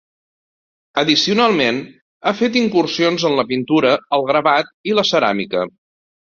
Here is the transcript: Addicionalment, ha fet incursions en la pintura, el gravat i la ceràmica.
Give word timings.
Addicionalment, 1.01 1.81
ha 2.25 2.33
fet 2.41 2.59
incursions 2.63 3.29
en 3.31 3.37
la 3.43 3.47
pintura, 3.53 3.95
el 4.21 4.27
gravat 4.33 4.75
i 4.93 4.99
la 5.01 5.07
ceràmica. 5.15 5.71